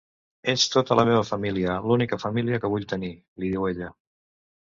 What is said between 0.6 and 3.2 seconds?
tota la meva família, l’única família que vull tenir”,